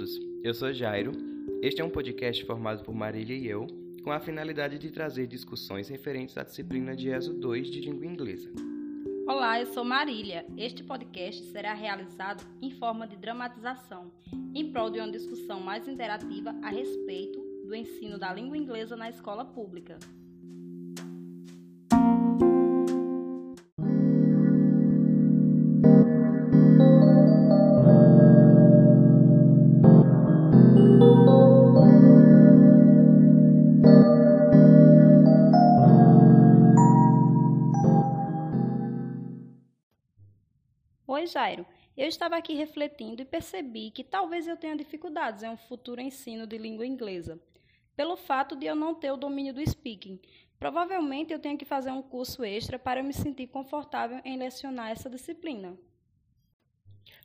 [0.00, 1.12] todos, eu sou Jairo.
[1.60, 3.66] Este é um podcast formado por Marília e eu,
[4.02, 8.50] com a finalidade de trazer discussões referentes à disciplina de ESO 2 de língua inglesa.
[9.28, 10.46] Olá, eu sou Marília.
[10.56, 14.10] Este podcast será realizado em forma de dramatização,
[14.54, 19.10] em prol de uma discussão mais interativa a respeito do ensino da língua inglesa na
[19.10, 19.98] escola pública.
[41.20, 41.66] Oi, Jairo.
[41.94, 46.46] Eu estava aqui refletindo e percebi que talvez eu tenha dificuldades em um futuro ensino
[46.46, 47.38] de língua inglesa,
[47.94, 50.18] pelo fato de eu não ter o domínio do speaking.
[50.58, 54.92] Provavelmente eu tenho que fazer um curso extra para eu me sentir confortável em lecionar
[54.92, 55.76] essa disciplina.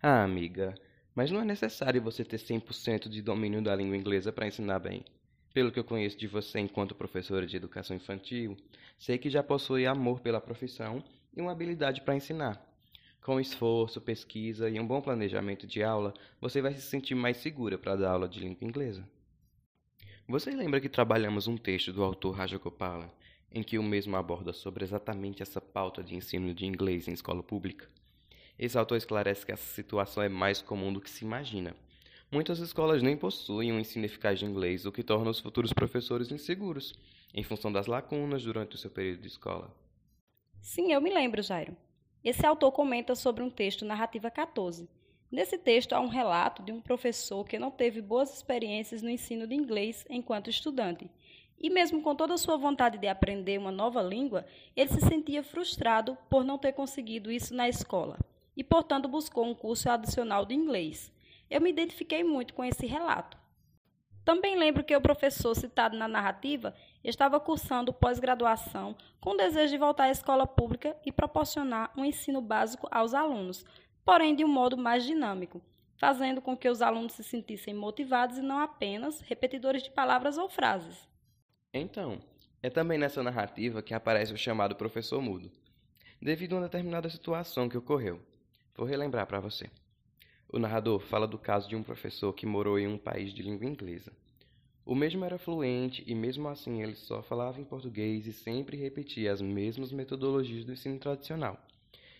[0.03, 0.75] Ah, amiga,
[1.15, 5.05] mas não é necessário você ter 100% de domínio da língua inglesa para ensinar bem.
[5.53, 8.57] Pelo que eu conheço de você enquanto professora de educação infantil,
[8.99, 11.01] sei que já possui amor pela profissão
[11.33, 12.74] e uma habilidade para ensinar.
[13.25, 17.75] Com esforço, pesquisa e um bom planejamento de aula, você vai se sentir mais segura
[17.75, 19.03] para dar aula de língua inglesa.
[20.27, 23.11] Você lembra que trabalhamos um texto do autor Rajagopala,
[23.51, 27.41] em que o mesmo aborda sobre exatamente essa pauta de ensino de inglês em escola
[27.41, 27.89] pública?
[28.59, 31.75] Esse autor esclarece que essa situação é mais comum do que se imagina.
[32.31, 36.31] Muitas escolas nem possuem um ensino eficaz de inglês, o que torna os futuros professores
[36.31, 36.93] inseguros,
[37.33, 39.75] em função das lacunas durante o seu período de escola.
[40.61, 41.75] Sim, eu me lembro, Jairo.
[42.25, 44.89] Esse autor comenta sobre um texto, Narrativa 14.
[45.31, 49.45] Nesse texto há um relato de um professor que não teve boas experiências no ensino
[49.45, 51.07] de inglês enquanto estudante.
[51.59, 54.43] E mesmo com toda a sua vontade de aprender uma nova língua,
[54.75, 58.17] ele se sentia frustrado por não ter conseguido isso na escola
[58.57, 61.13] e, portanto, buscou um curso adicional de inglês.
[61.47, 63.37] Eu me identifiquei muito com esse relato.
[64.25, 70.05] Também lembro que o professor citado na narrativa estava cursando pós-graduação com desejo de voltar
[70.05, 73.63] à escola pública e proporcionar um ensino básico aos alunos,
[74.03, 75.61] porém de um modo mais dinâmico,
[75.95, 80.49] fazendo com que os alunos se sentissem motivados e não apenas repetidores de palavras ou
[80.49, 81.07] frases.
[81.71, 82.19] Então,
[82.63, 85.51] é também nessa narrativa que aparece o chamado professor mudo,
[86.19, 88.19] devido a uma determinada situação que ocorreu.
[88.75, 89.69] Vou relembrar para você.
[90.55, 93.67] O narrador fala do caso de um professor que morou em um país de língua
[93.67, 94.13] inglesa.
[94.85, 99.33] O mesmo era fluente e, mesmo assim, ele só falava em português e sempre repetia
[99.33, 101.61] as mesmas metodologias do ensino tradicional.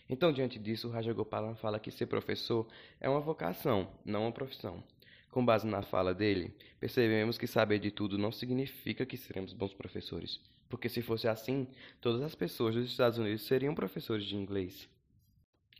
[0.06, 2.66] Então, diante disso, Rajagopalan fala que ser professor
[3.00, 4.84] é uma vocação, não uma profissão.
[5.30, 9.72] Com base na fala dele, percebemos que saber de tudo não significa que seremos bons
[9.72, 10.38] professores,
[10.68, 11.66] porque se fosse assim,
[12.02, 14.86] todas as pessoas dos Estados Unidos seriam professores de inglês.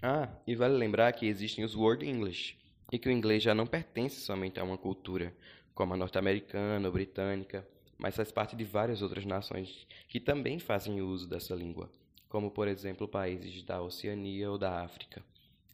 [0.03, 2.57] Ah, e vale lembrar que existem os World English,
[2.93, 5.34] e que o inglês já não pertence somente a uma cultura,
[5.75, 7.67] como a norte-americana ou britânica,
[7.99, 11.91] mas faz parte de várias outras nações que também fazem uso dessa língua,
[12.29, 15.25] como por exemplo países da Oceania ou da África.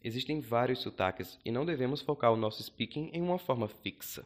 [0.01, 4.25] Existem vários sotaques e não devemos focar o nosso speaking em uma forma fixa.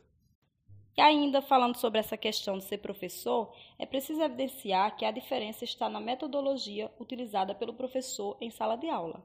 [0.96, 5.64] E ainda falando sobre essa questão de ser professor, é preciso evidenciar que a diferença
[5.64, 9.24] está na metodologia utilizada pelo professor em sala de aula.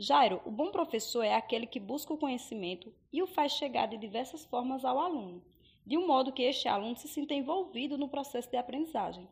[0.00, 3.96] Jairo, o bom professor é aquele que busca o conhecimento e o faz chegar de
[3.96, 5.42] diversas formas ao aluno,
[5.84, 9.26] de um modo que este aluno se sinta envolvido no processo de aprendizagem.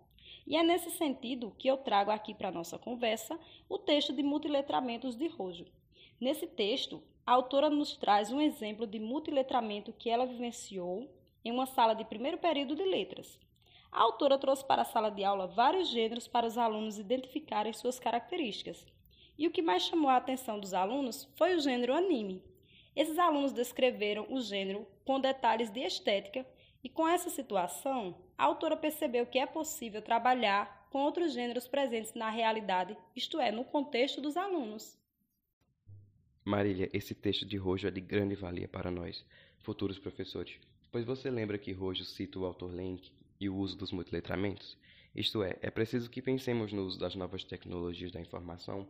[0.45, 3.39] E é nesse sentido que eu trago aqui para nossa conversa
[3.69, 5.67] o texto de multiletramentos de Rojo.
[6.21, 11.09] Nesse texto, a autora nos traz um exemplo de multiletramento que ela vivenciou
[11.45, 13.39] em uma sala de primeiro período de letras.
[13.93, 18.01] A autora trouxe para a sala de aula vários gêneros para os alunos identificarem suas
[18.01, 18.85] características.
[19.39, 22.43] E o que mais chamou a atenção dos alunos foi o gênero anime.
[22.95, 26.47] Esses alunos descreveram o gênero com detalhes de estética,
[26.83, 32.15] e com essa situação, a autora percebeu que é possível trabalhar com outros gêneros presentes
[32.15, 34.97] na realidade, isto é, no contexto dos alunos.
[36.45, 39.27] Marília, esse texto de Rojo é de grande valia para nós,
[39.59, 40.61] futuros professores,
[40.93, 43.11] pois você lembra que Rojo cita o autor Lenk
[43.41, 44.79] e o uso dos multiletramentos?
[45.15, 48.87] Isto é, é preciso que pensemos no uso das novas tecnologias da informação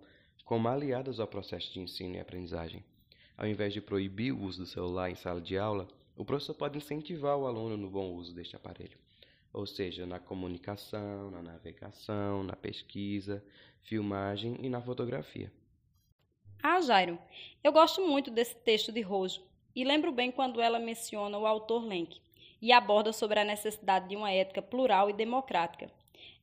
[0.47, 2.85] como aliadas ao processo de ensino e aprendizagem.
[3.37, 6.79] Ao invés de proibir o uso do celular em sala de aula, o professor pode
[6.79, 8.97] incentivar o aluno no bom uso deste aparelho,
[9.53, 13.45] ou seja, na comunicação, na navegação, na pesquisa,
[13.83, 15.53] filmagem e na fotografia.
[16.63, 17.19] Ah, Jairo,
[17.63, 19.43] eu gosto muito desse texto de Rojo
[19.75, 22.21] e lembro bem quando ela menciona o autor Lenk
[22.63, 25.91] e aborda sobre a necessidade de uma ética plural e democrática,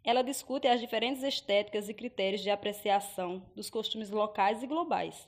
[0.04, 5.28] ela discute as diferentes estéticas e critérios de apreciação dos costumes locais e globais.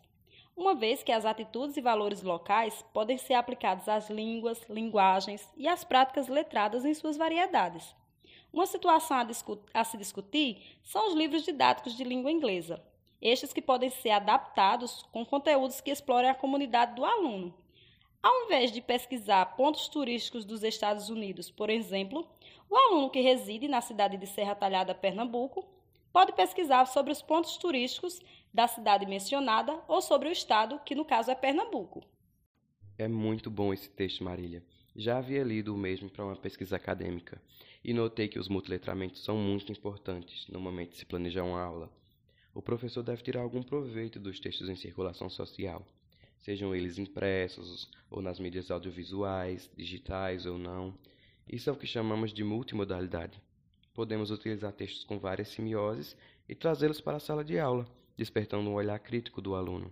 [0.58, 5.68] uma vez que as atitudes e valores locais podem ser aplicados às línguas, linguagens e
[5.68, 7.94] às práticas letradas em suas variedades.
[8.54, 9.28] Uma situação a,
[9.74, 12.82] a, se discutir são os livros didáticos de língua inglesa,
[13.22, 17.54] estes que podem ser adaptados com conteúdos que explorem a comunidade do aluno.
[18.26, 22.28] Ao invés de pesquisar pontos turísticos dos Estados Unidos, por exemplo,
[22.68, 25.64] o aluno que reside na cidade de Serra Talhada, Pernambuco,
[26.12, 28.20] pode pesquisar sobre os pontos turísticos
[28.52, 32.04] da cidade mencionada ou sobre o estado, que no caso é Pernambuco.
[32.98, 34.64] É muito bom esse texto, Marília.
[34.96, 37.40] Já havia lido o mesmo para uma pesquisa acadêmica
[37.84, 41.92] e notei que os multiletramentos são muito importantes no momento de se planejar uma aula.
[42.56, 45.86] O professor deve tirar algum proveito dos textos em circulação social,
[46.46, 50.94] sejam eles impressos ou nas mídias audiovisuais, digitais ou não.
[51.52, 53.42] Isso é o que chamamos de multimodalidade.
[53.96, 56.16] Podemos utilizar textos com várias simioses
[56.48, 59.92] e trazê-los para a sala de aula despertando um olhar crítico do aluno.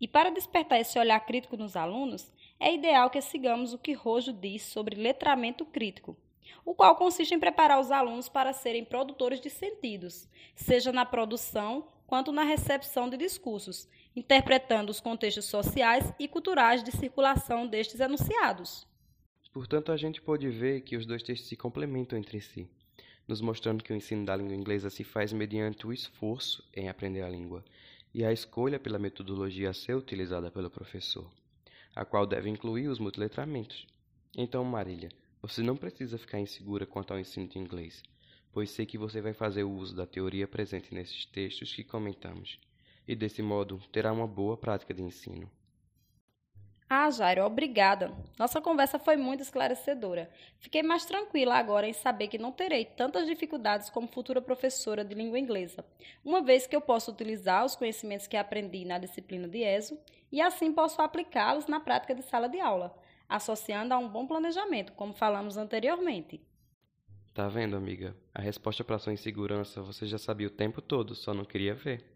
[0.00, 4.32] E para despertar esse olhar crítico nos alunos, é ideal que sigamos o que Rojo
[4.32, 6.16] diz sobre letramento crítico,
[6.64, 11.88] o qual consiste em preparar os alunos para serem produtores de sentidos, seja na produção
[12.06, 18.86] quanto na recepção de discursos, interpretando os contextos sociais e culturais de circulação destes enunciados.
[19.52, 22.68] Portanto, a gente pode ver que os dois textos se complementam entre si
[23.26, 27.22] nos mostrando que o ensino da língua inglesa se faz mediante o esforço em aprender
[27.22, 27.64] a língua
[28.12, 31.28] e a escolha pela metodologia a ser utilizada pelo professor,
[31.96, 33.86] a qual deve incluir os multiletramentos.
[34.36, 38.02] Então, Marília, você não precisa ficar insegura quanto ao ensino de inglês,
[38.52, 42.58] pois sei que você vai fazer uso da teoria presente nesses textos que comentamos,
[43.06, 45.50] e desse modo terá uma boa prática de ensino.
[46.88, 48.12] Ah, Jairo, obrigada.
[48.38, 50.30] Nossa conversa foi muito esclarecedora.
[50.58, 55.14] Fiquei mais tranquila agora em saber que não terei tantas dificuldades como futura professora de
[55.14, 55.84] língua inglesa,
[56.24, 59.98] uma vez que eu posso utilizar os conhecimentos que aprendi na disciplina de ESO
[60.30, 62.94] e assim posso aplicá-los na prática de sala de aula,
[63.28, 66.40] associando a um bom planejamento, como falamos anteriormente.
[67.32, 68.14] Tá vendo, amiga?
[68.32, 72.13] A resposta para sua insegurança você já sabia o tempo todo, só não queria ver.